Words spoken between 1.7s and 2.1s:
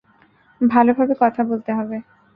হবে।